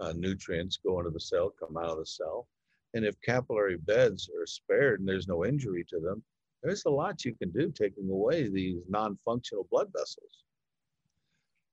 [0.00, 2.46] Uh, nutrients go into the cell, come out of the cell.
[2.92, 6.22] And if capillary beds are spared and there's no injury to them,
[6.62, 10.44] there's a lot you can do taking away these non-functional blood vessels.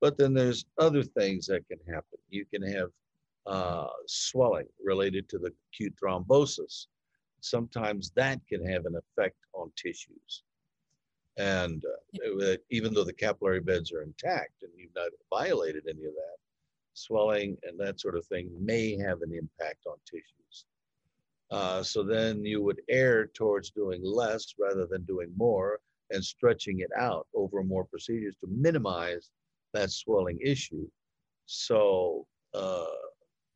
[0.02, 2.19] But then there's other things that can happen.
[2.30, 2.89] You can have
[3.46, 6.88] uh, swelling related to the acute thrombosis
[7.43, 10.43] sometimes that can have an effect on tissues.
[11.38, 11.84] And
[12.41, 16.38] uh, even though the capillary beds are intact and you've not violated any of that,
[16.93, 20.65] swelling and that sort of thing may have an impact on tissues.
[21.54, 26.80] Uh, so then you would err towards doing less rather than doing more and stretching
[26.80, 29.30] it out over more procedures to minimize
[29.72, 30.88] that swelling issue.
[31.46, 32.86] So uh,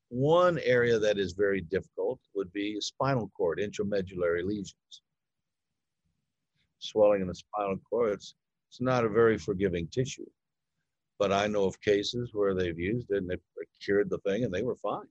[0.10, 5.02] one area that is very difficult would be spinal cord intramedullary lesions.
[6.78, 8.36] Swelling in the spinal cord, it's,
[8.70, 10.30] it's not a very forgiving tissue.
[11.18, 13.40] But I know of cases where they've used it and they've
[13.84, 15.08] cured the thing and they were fine.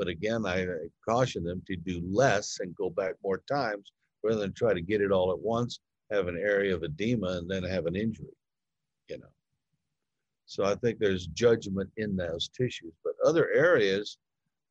[0.00, 0.66] But again, I
[1.06, 3.92] caution them to do less and go back more times
[4.24, 7.50] rather than try to get it all at once, have an area of edema, and
[7.50, 8.34] then have an injury,
[9.10, 9.28] you know.
[10.46, 12.94] So I think there's judgment in those tissues.
[13.04, 14.16] But other areas,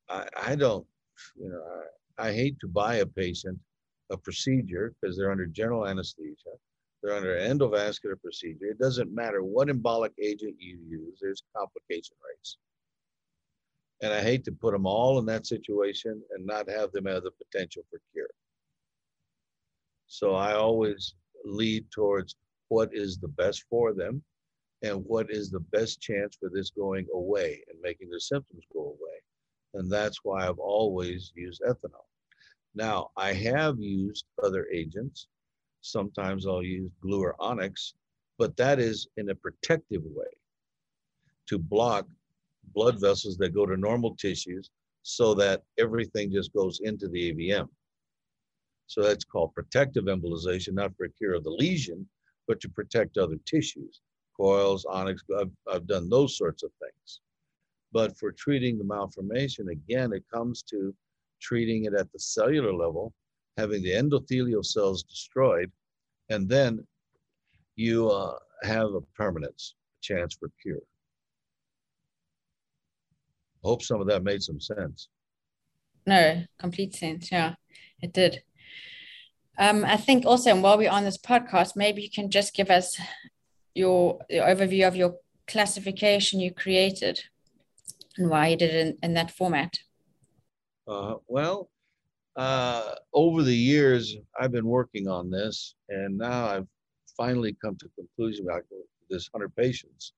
[0.10, 0.88] I, I don't,
[1.39, 1.62] you know,
[2.18, 3.60] I, I hate to buy a patient
[4.10, 6.56] a procedure because they're under general anesthesia.
[7.04, 8.65] They're under endovascular procedure.
[8.65, 12.58] It doesn't matter what embolic agent you use, there's complication rates.
[14.02, 17.24] And I hate to put them all in that situation and not have them have
[17.24, 18.30] the potential for cure.
[20.08, 22.36] So I always lead towards
[22.70, 24.24] what is the best for them
[24.82, 28.80] and what is the best chance for this going away and making the symptoms go
[28.80, 29.20] away.
[29.74, 32.06] And that's why I've always used ethanol.
[32.76, 35.28] Now, I have used other agents.
[35.82, 37.94] Sometimes I'll use glue or onyx,
[38.38, 40.32] but that is in a protective way
[41.48, 42.08] to block
[42.74, 44.70] blood vessels that go to normal tissues
[45.04, 47.68] so that everything just goes into the AVM.
[48.88, 52.08] So that's called protective embolization, not for a cure of the lesion,
[52.48, 54.02] but to protect other tissues
[54.40, 55.24] coils, onyx.
[55.38, 57.20] I've, I've done those sorts of things.
[57.92, 60.96] But for treating the malformation, again, it comes to
[61.42, 63.14] treating it at the cellular level,
[63.58, 65.72] having the endothelial cells destroyed,
[66.30, 66.86] and then
[67.76, 70.82] you uh, have a permanence a chance for cure.
[73.63, 75.10] Hope some of that made some sense.
[76.06, 77.32] No, complete sense.
[77.32, 77.56] Yeah,
[78.02, 78.43] it did.
[79.58, 82.69] Um, I think also, and while we're on this podcast, maybe you can just give
[82.69, 83.00] us
[83.76, 85.15] your, your overview of your
[85.48, 87.22] classification you created
[88.19, 89.80] and why you did it in, in that format?
[90.88, 91.69] Uh, well,
[92.36, 96.67] uh, over the years, I've been working on this, and now I've
[97.17, 98.63] finally come to conclusion about
[99.10, 100.13] this 100 patients.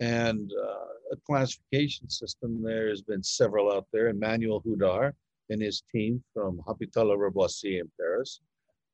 [0.00, 4.08] And uh, a classification system, there has been several out there.
[4.08, 5.12] Emmanuel Houdart
[5.48, 8.40] and his team from Hôpital Lariboisière in Paris.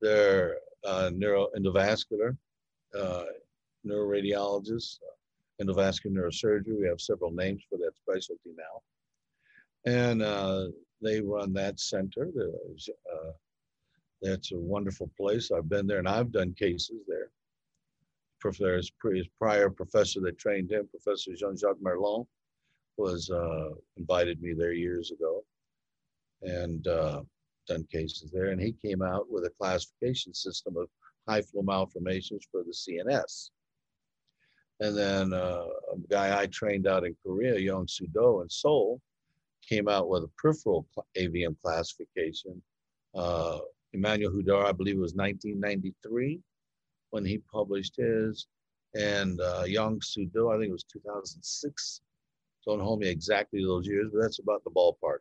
[0.00, 2.36] They're uh, neuroendovascular
[2.98, 3.24] uh,
[3.86, 6.78] neuroradiologists, uh, endovascular neurosurgery.
[6.80, 8.82] We have several names for that specialty now.
[9.84, 10.66] And uh,
[11.00, 12.28] they run that center.
[12.34, 13.32] There's, uh,
[14.20, 15.50] that's a wonderful place.
[15.50, 17.30] I've been there and I've done cases there.
[18.58, 22.26] There's his prior professor that trained him, Professor Jean-Jacques Merland,
[22.96, 25.44] was uh, invited me there years ago
[26.42, 27.22] and uh,
[27.66, 28.46] done cases there.
[28.46, 30.88] And he came out with a classification system of
[31.28, 33.50] high flow malformations for the CNS.
[34.80, 39.00] And then uh, a guy I trained out in Korea, Young Do in Seoul,
[39.66, 42.60] came out with a peripheral AVM classification.
[43.14, 43.58] Uh,
[43.92, 46.40] Emmanuel Houdart, I believe was 1993
[47.12, 48.48] when he published his.
[48.94, 50.00] And uh, Yang
[50.34, 52.00] Do, I think it was 2006.
[52.66, 55.20] Don't hold me exactly those years, but that's about the ballpark.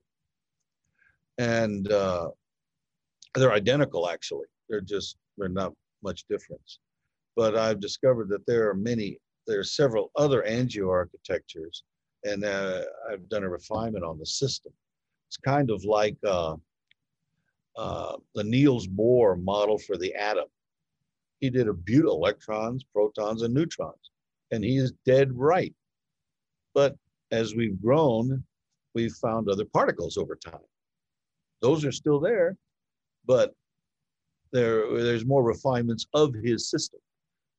[1.37, 2.29] And uh,
[3.35, 4.47] they're identical, actually.
[4.69, 5.73] They're just, they're not
[6.03, 6.79] much difference.
[7.35, 11.83] But I've discovered that there are many there are several other angio architectures,
[12.23, 14.71] and uh, I've done a refinement on the system.
[15.27, 16.55] It's kind of like uh,
[17.75, 20.45] uh, the Niels Bohr model for the atom.
[21.41, 24.11] He did a beautiful electrons, protons, and neutrons,
[24.51, 25.73] and he is dead right.
[26.73, 26.95] But
[27.31, 28.43] as we've grown,
[28.93, 30.61] we've found other particles over time.
[31.61, 32.57] Those are still there,
[33.25, 33.53] but
[34.51, 36.99] there, there's more refinements of his system.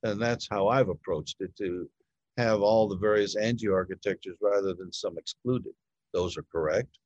[0.05, 1.89] And that's how I've approached it to
[2.37, 5.73] have all the various angio architectures rather than some excluded.
[6.13, 6.99] Those are correct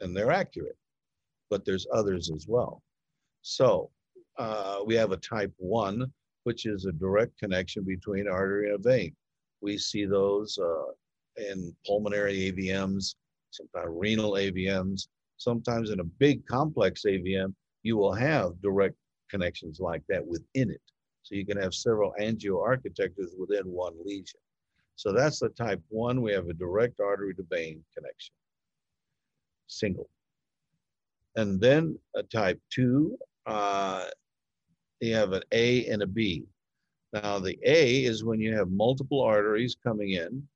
[0.00, 0.76] and they're accurate,
[1.50, 2.82] but there's others as well.
[3.42, 3.90] So
[4.38, 6.12] uh, we have a type one,
[6.44, 9.14] which is a direct connection between artery and vein.
[9.60, 10.92] We see those uh,
[11.36, 13.14] in pulmonary AVMs,
[13.50, 18.96] sometimes renal AVMs, sometimes in a big complex AVM, you will have direct
[19.30, 20.80] connections like that within it.
[21.22, 24.40] So you can have several angioarchitectures within one lesion.
[24.96, 26.20] So that's the type one.
[26.22, 28.34] We have a direct artery to vein connection,
[29.66, 30.08] single.
[31.36, 34.06] And then a type two, uh,
[35.02, 36.44] you have an A and a B.
[37.12, 40.46] Now the A is when you have multiple arteries coming in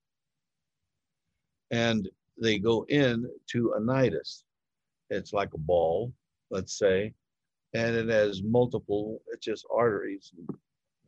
[1.71, 2.09] and
[2.41, 4.45] they go in to a nidus.
[5.11, 6.13] It's like a ball,
[6.51, 7.13] let's say,
[7.75, 10.33] and it has multiple, it's just arteries,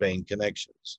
[0.00, 0.98] vein connections.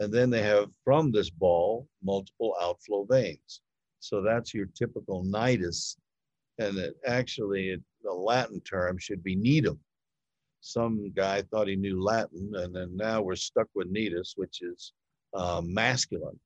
[0.00, 3.60] And then they have from this ball multiple outflow veins.
[4.00, 5.96] So that's your typical nidus.
[6.58, 9.78] And it actually, the Latin term should be nidum.
[10.60, 14.92] Some guy thought he knew Latin, and then now we're stuck with nidus, which is
[15.34, 16.38] uh, masculine.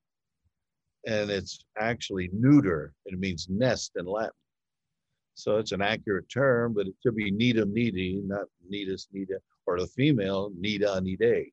[1.07, 2.95] And it's actually neuter.
[3.07, 4.31] It means nest in Latin.
[5.35, 9.81] So it's an accurate term, but it should be nidum nidi, not nidus nida, or
[9.81, 11.51] the female nida nide.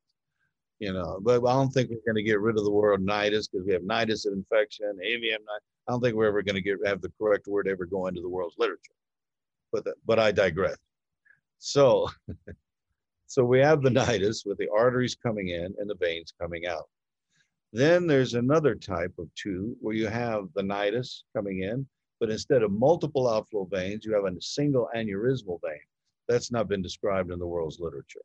[0.79, 3.47] You know, but I don't think we're going to get rid of the word nidus
[3.51, 5.37] because we have nidus infection, AVM.
[5.87, 8.21] I don't think we're ever going to get have the correct word ever go into
[8.21, 8.93] the world's literature.
[9.71, 10.77] But but I digress.
[11.63, 12.09] So,
[13.27, 16.89] so we have the nidus with the arteries coming in and the veins coming out.
[17.71, 21.87] Then there's another type of two where you have the nidus coming in
[22.21, 25.81] but instead of multiple outflow veins, you have a single aneurysmal vein.
[26.27, 28.21] That's not been described in the world's literature.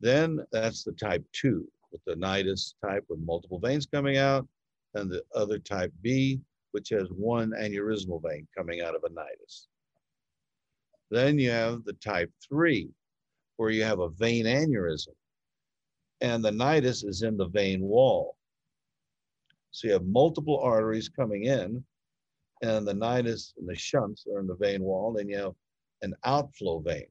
[0.00, 4.46] Then that's the type two, with the nidus type with multiple veins coming out,
[4.94, 9.66] and the other type B, which has one aneurysmal vein coming out of a nidus.
[11.12, 12.88] Then you have the type three,
[13.58, 15.14] where you have a vein aneurysm,
[16.22, 18.34] and the nidus is in the vein wall.
[19.72, 21.84] So you have multiple arteries coming in,
[22.62, 25.12] and the nidus and the shunts are in the vein wall.
[25.12, 25.52] Then you have
[26.00, 27.08] an outflow vein.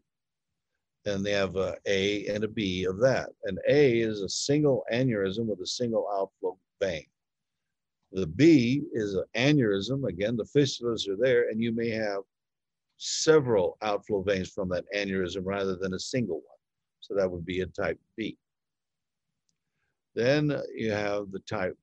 [1.06, 3.30] And they have a A and a B of that.
[3.44, 7.06] And A is a single aneurysm with a single outflow vein.
[8.14, 10.08] The B is an aneurysm.
[10.10, 12.22] Again, the fistulas are there, and you may have
[13.04, 16.60] several outflow veins from that aneurysm rather than a single one.
[17.00, 18.38] So that would be a type B.
[20.14, 21.76] Then you have the type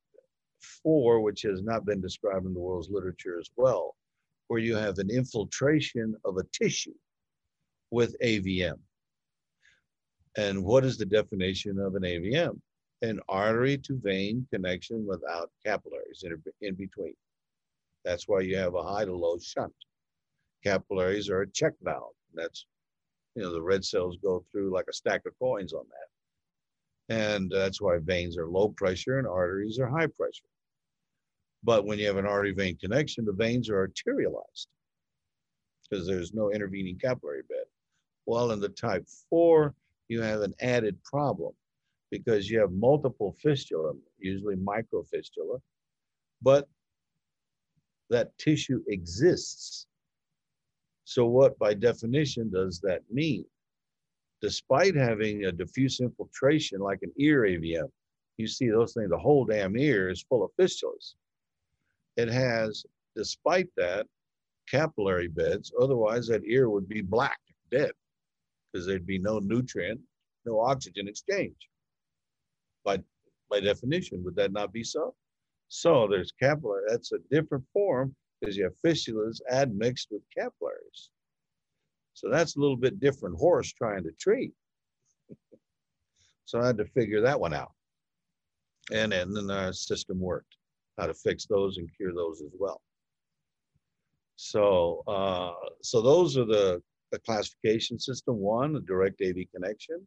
[0.60, 3.96] four, which has not been described in the world's literature as well,
[4.46, 6.94] where you have an infiltration of a tissue
[7.90, 8.78] with AVM.
[10.36, 12.60] And what is the definition of an AVM?
[13.02, 17.14] An artery to vein connection without capillaries in, in between.
[18.04, 19.74] That's why you have a high to low shunt.
[20.62, 22.14] Capillaries are a check valve.
[22.34, 22.66] That's,
[23.34, 27.14] you know, the red cells go through like a stack of coins on that.
[27.14, 30.44] And that's why veins are low pressure and arteries are high pressure.
[31.64, 34.68] But when you have an artery vein connection, the veins are arterialized
[35.88, 37.64] because there's no intervening capillary bed.
[38.26, 39.74] Well, in the type four,
[40.08, 41.54] you have an added problem
[42.10, 45.60] because you have multiple fistula, usually microfistula,
[46.42, 46.68] but
[48.10, 49.87] that tissue exists.
[51.08, 53.44] So what by definition does that mean?
[54.40, 57.90] despite having a diffuse infiltration like an ear AVM,
[58.36, 61.14] you see those things, the whole damn ear is full of fistulas.
[62.16, 62.84] It has,
[63.16, 64.06] despite that,
[64.70, 65.72] capillary beds.
[65.80, 67.38] Otherwise, that ear would be black,
[67.70, 67.90] dead,
[68.72, 70.00] because there'd be no nutrient,
[70.44, 71.56] no oxygen exchange.
[72.84, 72.98] By,
[73.50, 75.14] by definition, would that not be so?
[75.68, 81.10] So there's capillary, that's a different form because you have fistulas admixed with capillaries.
[82.14, 84.52] So that's a little bit different horse trying to treat.
[86.44, 87.72] so I had to figure that one out.
[88.92, 90.56] And, and then our system worked,
[90.98, 92.80] how to fix those and cure those as well.
[94.36, 96.82] So, uh, so those are the,
[97.12, 98.38] the classification system.
[98.38, 100.06] One, a direct AV connection.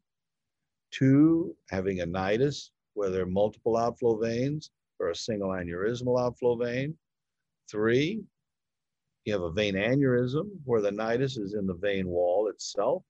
[0.92, 6.98] Two, having a nidus, are multiple outflow veins or a single aneurysmal outflow vein.
[7.72, 8.22] Three,
[9.26, 13.04] You have a vein aneurysm where the nidus is in the vein wall itself,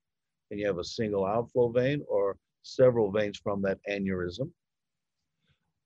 [0.50, 4.50] and you have a single outflow vein or several veins from that aneurysm.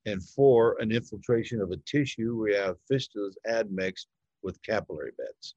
[0.04, 4.08] And four, an infiltration of a tissue where you have fistulas admixed
[4.42, 5.54] with capillary beds.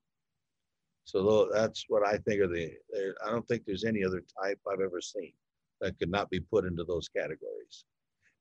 [1.06, 2.72] So that's what I think of the,
[3.26, 5.34] I don't think there's any other type I've ever seen
[5.82, 7.86] that could not be put into those categories.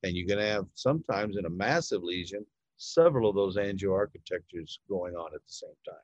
[0.02, 2.44] And you're to have sometimes in a massive lesion,
[2.78, 5.96] several of those angioarchitectures going on at the same time.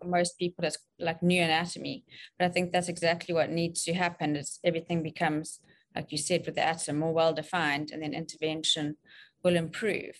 [0.00, 2.04] For most people, it's like new anatomy,
[2.38, 4.36] but I think that's exactly what needs to happen.
[4.36, 5.60] Is everything becomes,
[5.94, 8.96] like you said, with the atom more well defined, and then intervention
[9.42, 10.16] will improve.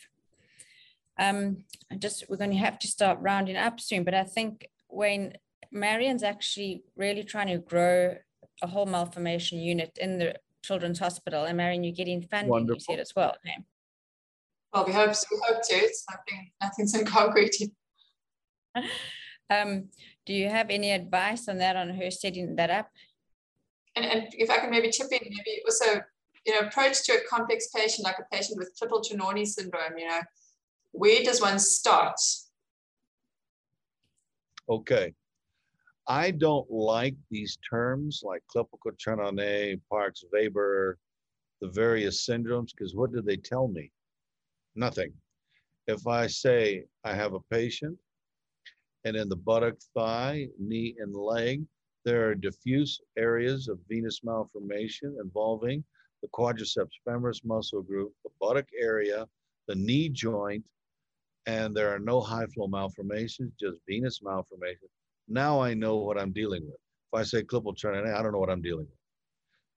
[1.18, 1.64] Um,
[1.98, 5.34] just we're going to have to start rounding up soon, but I think Wayne
[5.70, 8.16] Marion's actually really trying to grow
[8.62, 11.44] a whole malformation unit in the Children's Hospital.
[11.44, 12.76] And Marion, you're getting funding, Wonderful.
[12.76, 13.36] you said as well.
[13.44, 13.56] Okay.
[14.72, 15.26] Well, we hope so.
[15.30, 15.74] We hope to.
[15.74, 17.56] It's nothing, nothing's in concrete.
[19.50, 19.88] um,
[20.24, 22.90] do you have any advice on that, on her setting that up?
[23.94, 26.02] And, and if I can maybe chip in, maybe also,
[26.44, 30.20] you know, approach to a complex patient like a patient with Klippel-Trenaunay syndrome, you know,
[30.92, 32.18] where does one start?
[34.68, 35.14] Okay.
[36.08, 40.98] I don't like these terms like Klippel-Trenaunay, Parkes Weber,
[41.60, 43.90] the various syndromes, because what do they tell me?
[44.76, 45.12] Nothing.
[45.86, 47.98] If I say I have a patient
[49.04, 51.64] and in the buttock, thigh, knee, and leg,
[52.04, 55.82] there are diffuse areas of venous malformation involving
[56.22, 59.26] the quadriceps femoris muscle group, the buttock area,
[59.66, 60.64] the knee joint,
[61.46, 64.88] and there are no high flow malformations, just venous malformation.
[65.28, 66.78] Now I know what I'm dealing with.
[67.12, 68.98] If I say Klippel-Trenaunay, I don't know what I'm dealing with.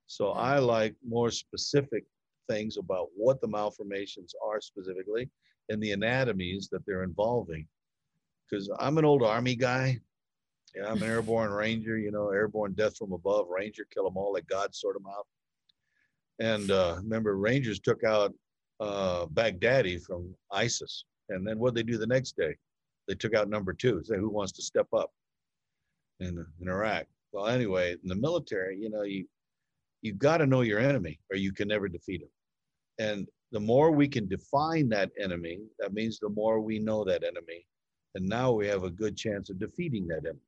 [0.08, 0.40] So hmm.
[0.40, 2.04] I like more specific
[2.50, 5.30] things about what the malformations are specifically
[5.70, 7.68] and the anatomies that they're involving.
[8.50, 10.00] Because I'm an old army guy.
[10.76, 14.34] Yeah, I'm an airborne ranger, you know, airborne death from above, ranger, kill them all,
[14.34, 15.28] let God sort them out.
[16.40, 18.34] And uh, remember, rangers took out
[18.80, 21.06] uh, Baghdadi from ISIS.
[21.30, 22.56] And then what they do the next day?
[23.08, 24.02] They took out number two.
[24.04, 25.12] Say, who wants to step up
[26.20, 27.06] in, in Iraq?
[27.32, 29.26] Well, anyway, in the military, you know, you
[30.02, 32.30] you've got to know your enemy, or you can never defeat him.
[33.00, 37.24] And the more we can define that enemy, that means the more we know that
[37.24, 37.66] enemy.
[38.16, 40.40] And now we have a good chance of defeating that enemy.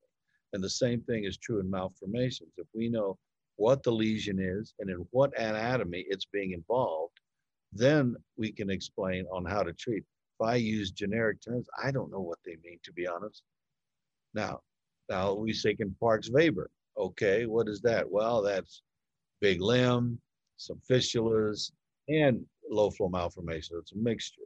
[0.53, 2.51] And the same thing is true in malformations.
[2.57, 3.17] If we know
[3.55, 7.13] what the lesion is and in what anatomy it's being involved,
[7.71, 10.03] then we can explain on how to treat.
[10.39, 13.43] If I use generic terms, I don't know what they mean, to be honest.
[14.33, 14.59] Now,
[15.09, 16.69] now we say in Parkes Weber.
[16.97, 18.09] Okay, what is that?
[18.09, 18.81] Well, that's
[19.39, 20.19] big limb,
[20.57, 21.71] some fistulas,
[22.07, 23.77] and low flow malformation.
[23.79, 24.41] It's a mixture.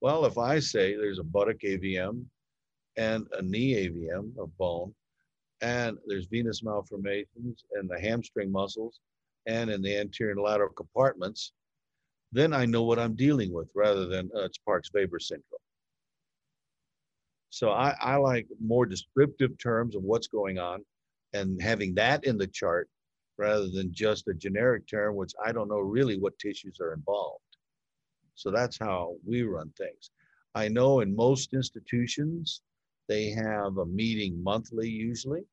[0.00, 2.24] Well, if I say there's a buttock AVM
[2.96, 4.94] and a knee AVM of bone,
[5.60, 9.00] and there's venous malformations in the hamstring muscles
[9.46, 11.52] and in the anterior and lateral compartments,
[12.30, 15.44] then I know what I'm dealing with rather than uh, it's Parkes-Weber syndrome.
[17.50, 20.84] So I, I like more descriptive terms of what's going on
[21.32, 22.88] and having that in the chart
[23.38, 27.42] rather than just a generic term, which I don't know really what tissues are involved.
[28.34, 30.10] So that's how we run things.
[30.54, 32.62] I know in most institutions,
[33.08, 35.44] they have a meeting monthly usually,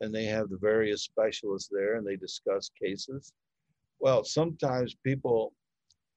[0.00, 3.32] and they have the various specialists there and they discuss cases.
[3.98, 5.52] Well, sometimes people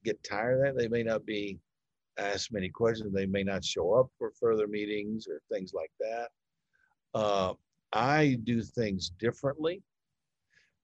[0.03, 0.81] get tired of that.
[0.81, 1.57] They may not be
[2.17, 3.13] asked many questions.
[3.13, 6.29] They may not show up for further meetings or things like that.
[7.13, 7.53] Uh,
[7.91, 9.81] I do things differently.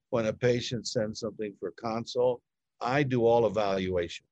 [0.10, 2.42] When a patient sends something for consult,
[2.82, 4.26] I do all evaluation.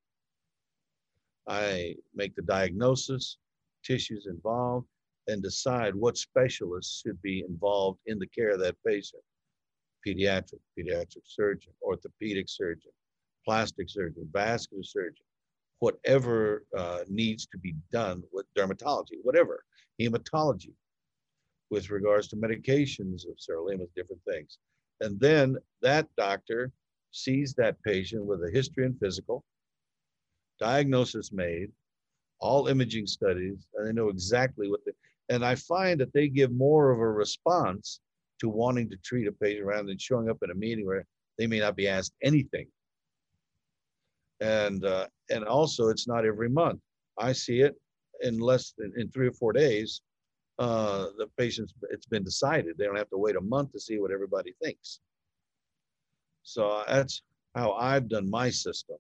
[1.47, 3.38] I make the diagnosis,
[3.84, 4.88] tissues involved,
[5.28, 9.21] and decide what specialists should be involved in the care of that patient.
[10.05, 12.91] Pediatric, pediatric surgeon, orthopedic surgeon,
[13.45, 15.25] plastic surgeon, vascular surgeon,
[15.80, 19.63] whatever uh, needs to be done with dermatology, whatever,
[19.99, 20.73] hematology,
[21.69, 24.57] with regards to medications of sirolimus, different things.
[25.02, 26.72] And then that doctor
[27.12, 29.43] sees that patient with a history and physical,
[30.60, 31.72] diagnosis made,
[32.39, 34.91] all imaging studies, and they know exactly what they,
[35.30, 38.00] and I find that they give more of a response
[38.39, 41.06] to wanting to treat a patient rather than showing up in a meeting where
[41.38, 42.68] they may not be asked anything
[44.39, 46.80] and uh, and also it's not every month.
[47.18, 47.76] I see it
[48.22, 50.02] in less than in three or four days.
[50.60, 52.78] Uh, the patient's it's been decided.
[52.78, 54.99] They don't have to wait a month to see what everybody thinks.
[56.43, 57.22] So that's
[57.55, 58.97] how I've done my system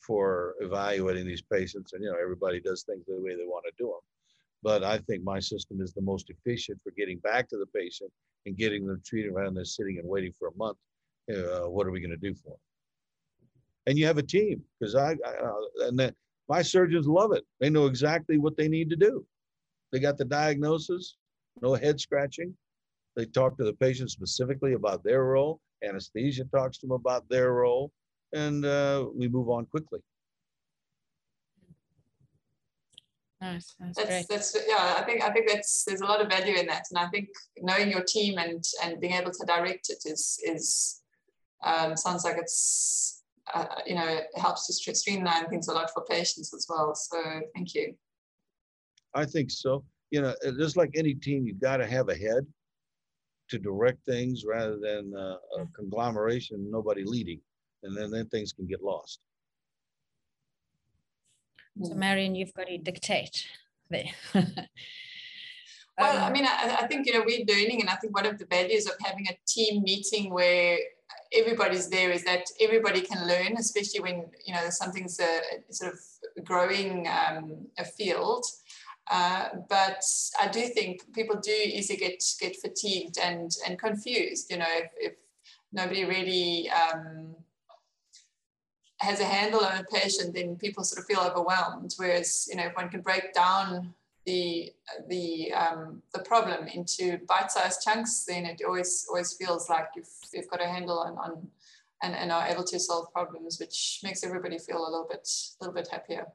[0.00, 3.72] for evaluating these patients, and you know everybody does things the way they want to
[3.76, 4.00] do them.
[4.62, 8.10] But I think my system is the most efficient for getting back to the patient
[8.46, 10.78] and getting them treated rather than sitting and waiting for a month.
[11.30, 12.58] Uh, what are we going to do for them?
[13.86, 16.14] And you have a team because I, I uh, and then
[16.48, 17.44] my surgeons love it.
[17.60, 19.26] They know exactly what they need to do.
[19.94, 21.18] They got the diagnosis,
[21.62, 22.52] no head scratching.
[23.14, 25.60] They talk to the patient specifically about their role.
[25.88, 27.92] Anesthesia talks to them about their role,
[28.32, 30.00] and uh, we move on quickly.
[33.40, 33.76] Nice.
[33.78, 34.26] That's, that's, great.
[34.28, 34.96] that's yeah.
[34.98, 37.28] I think I think that's there's a lot of value in that, and I think
[37.58, 41.02] knowing your team and and being able to direct it is is
[41.62, 43.22] um, sounds like it's
[43.54, 46.96] uh, you know it helps to streamline things a lot for patients as well.
[46.96, 47.94] So thank you.
[49.14, 49.84] I think so.
[50.10, 52.46] You know, just like any team, you've got to have a head
[53.50, 57.40] to direct things rather than uh, a conglomeration, nobody leading,
[57.82, 59.20] and then then things can get lost.
[61.82, 63.46] So, Marion, you've got to dictate
[63.90, 64.10] there.
[65.96, 68.26] Well, I um, mean, I, I, think you know we're learning, and I think one
[68.26, 70.76] of the values of having a team meeting where
[71.32, 75.40] everybody's there is that everybody can learn, especially when you know there's something's a,
[75.70, 78.44] sort of growing um, a field.
[79.10, 80.02] Uh, but
[80.40, 84.50] I do think people do easily get get fatigued and and confused.
[84.50, 85.12] You know, if, if
[85.72, 87.34] nobody really um,
[88.98, 91.94] has a handle on a patient, then people sort of feel overwhelmed.
[91.98, 93.92] Whereas, you know, if one can break down
[94.24, 94.72] the
[95.08, 100.48] the um, the problem into bite-sized chunks, then it always always feels like you've you've
[100.48, 101.48] got a handle on on
[102.02, 105.28] and, and are able to solve problems, which makes everybody feel a little bit
[105.60, 106.26] a little bit happier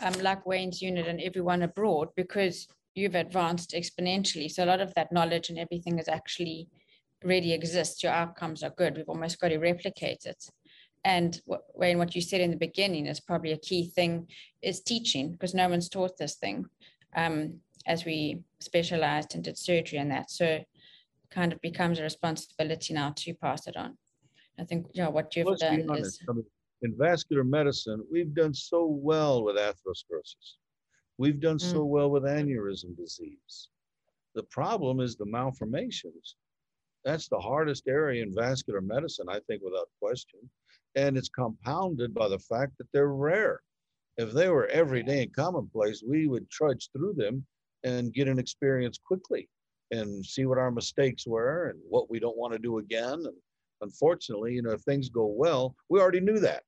[0.00, 4.50] um, like Wayne's unit and everyone abroad because you've advanced exponentially.
[4.50, 6.68] So a lot of that knowledge and everything is actually
[7.24, 8.02] already exists.
[8.02, 8.96] Your outcomes are good.
[8.96, 10.44] We've almost got to replicate it.
[11.04, 14.28] And what, Wayne, what you said in the beginning is probably a key thing
[14.60, 16.66] is teaching because no one's taught this thing
[17.16, 20.30] um, as we specialized and did surgery and that.
[20.30, 20.60] So
[21.30, 23.96] kind of becomes a responsibility now to pass it on.
[24.58, 26.20] I think you know what you've Let's done is
[26.82, 30.56] in vascular medicine, we've done so well with atherosclerosis.
[31.18, 31.72] We've done mm.
[31.72, 33.68] so well with aneurysm disease.
[34.34, 36.36] The problem is the malformations.
[37.04, 40.40] That's the hardest area in vascular medicine, I think, without question.
[40.94, 43.60] And it's compounded by the fact that they're rare.
[44.16, 47.44] If they were everyday and commonplace, we would trudge through them
[47.84, 49.48] and get an experience quickly
[49.90, 53.12] and see what our mistakes were and what we don't want to do again.
[53.12, 53.36] And
[53.80, 56.62] unfortunately, you know, if things go well, we already knew that.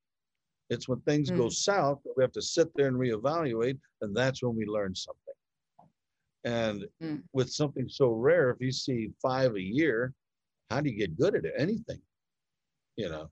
[0.72, 1.36] It's when things mm.
[1.36, 4.94] go south that we have to sit there and reevaluate, and that's when we learn
[4.94, 5.34] something.
[6.44, 7.22] And mm.
[7.34, 10.14] with something so rare, if you see five a year,
[10.70, 11.52] how do you get good at it?
[11.58, 12.00] Anything,
[12.96, 13.28] you know.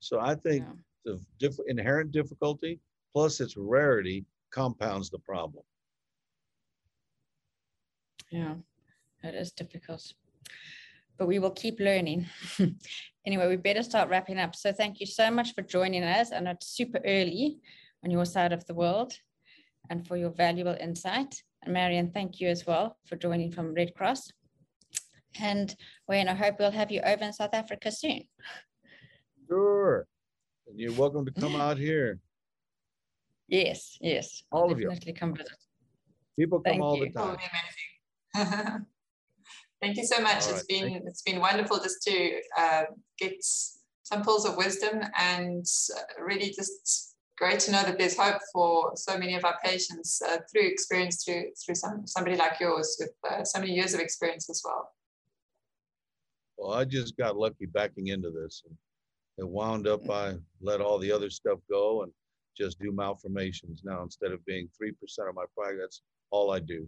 [0.00, 0.72] So I think yeah.
[1.04, 2.80] the diff- inherent difficulty
[3.12, 5.62] plus its rarity compounds the problem.
[8.30, 8.54] Yeah,
[9.22, 10.14] it is difficult
[11.22, 12.26] but we will keep learning.
[13.26, 14.56] anyway, we better start wrapping up.
[14.56, 16.32] So thank you so much for joining us.
[16.32, 17.60] and it's super early
[18.04, 19.12] on your side of the world
[19.88, 21.40] and for your valuable insight.
[21.62, 24.32] And Marion, thank you as well for joining from Red Cross.
[25.40, 25.72] And
[26.08, 28.22] Wayne, I hope we'll have you over in South Africa soon.
[29.48, 30.04] Sure.
[30.66, 32.18] And you're welcome to come out here.
[33.46, 34.42] Yes, yes.
[34.50, 34.90] All I'll of you.
[35.16, 35.52] come visit.
[36.36, 37.12] People come Thank all you.
[37.12, 37.36] the
[38.34, 38.86] time.
[39.82, 40.48] Thank you so much.
[40.48, 42.84] It's been it's been wonderful just to uh,
[43.18, 45.66] get some pulls of wisdom and
[45.96, 50.22] uh, really just great to know that there's hope for so many of our patients
[50.24, 53.98] uh, through experience through through some somebody like yours with uh, so many years of
[53.98, 54.88] experience as well.
[56.56, 58.76] Well, I just got lucky backing into this and
[59.38, 62.12] it wound up I let all the other stuff go and
[62.56, 64.92] just do malformations now instead of being 3%
[65.28, 65.78] of my practice.
[65.80, 66.86] That's all I do.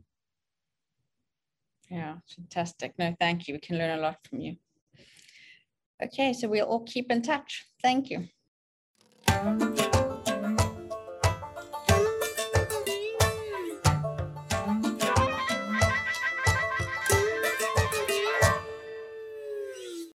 [1.91, 2.95] Yeah, fantastic.
[2.99, 3.55] No, thank you.
[3.55, 4.57] We can learn a lot from you.
[6.03, 7.65] Okay, so we'll all keep in touch.
[7.83, 8.29] Thank you.